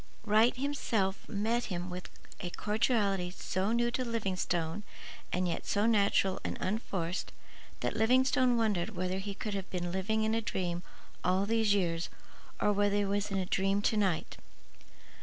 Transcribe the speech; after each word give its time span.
Wright 0.25 0.57
himself 0.57 1.29
met 1.29 1.65
him 1.65 1.91
with 1.91 2.09
a 2.39 2.49
cordiality 2.49 3.29
so 3.29 3.71
new 3.71 3.91
to 3.91 4.03
Livingstone 4.03 4.81
and 5.31 5.47
yet 5.47 5.67
so 5.67 5.85
natural 5.85 6.39
and 6.43 6.57
unforced 6.59 7.31
that 7.81 7.95
Livingstone 7.95 8.57
wondered 8.57 8.95
whether 8.95 9.19
he 9.19 9.35
could 9.35 9.53
have 9.53 9.69
been 9.69 9.91
living 9.91 10.23
in 10.23 10.33
a 10.33 10.41
dream 10.41 10.81
all 11.23 11.45
these 11.45 11.75
years 11.75 12.09
or 12.59 12.73
whether 12.73 12.95
he 12.95 13.05
was 13.05 13.29
in 13.29 13.37
a 13.37 13.45
dream 13.45 13.79
to 13.83 13.95
night. 13.95 14.37